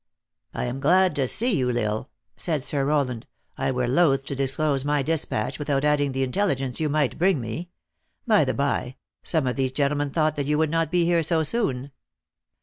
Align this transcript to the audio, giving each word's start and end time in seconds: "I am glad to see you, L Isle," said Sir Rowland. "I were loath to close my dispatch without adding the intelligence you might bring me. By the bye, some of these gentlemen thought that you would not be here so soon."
"I 0.55 0.65
am 0.65 0.79
glad 0.79 1.15
to 1.17 1.27
see 1.27 1.55
you, 1.55 1.69
L 1.69 1.77
Isle," 1.77 2.09
said 2.35 2.63
Sir 2.63 2.83
Rowland. 2.85 3.27
"I 3.55 3.69
were 3.69 3.87
loath 3.87 4.25
to 4.25 4.47
close 4.47 4.83
my 4.83 5.03
dispatch 5.03 5.59
without 5.59 5.85
adding 5.85 6.11
the 6.11 6.23
intelligence 6.23 6.79
you 6.79 6.89
might 6.89 7.19
bring 7.19 7.39
me. 7.39 7.69
By 8.25 8.43
the 8.43 8.55
bye, 8.55 8.95
some 9.21 9.45
of 9.45 9.57
these 9.57 9.73
gentlemen 9.73 10.09
thought 10.09 10.37
that 10.37 10.47
you 10.47 10.57
would 10.57 10.71
not 10.71 10.89
be 10.89 11.05
here 11.05 11.21
so 11.21 11.43
soon." 11.43 11.91